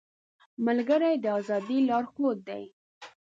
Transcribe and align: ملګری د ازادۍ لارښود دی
ملګری 0.65 1.13
د 1.23 1.25
ازادۍ 1.39 1.77
لارښود 1.87 2.37
دی 2.47 2.63